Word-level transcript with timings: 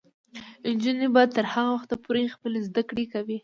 نجونې 0.71 1.07
به 1.13 1.23
تر 1.35 1.45
هغه 1.53 1.69
وخته 1.73 1.95
پورې 2.03 2.33
خپلې 2.35 2.59
زده 2.67 2.81
کړې 2.89 3.05
کوي. 3.13 3.37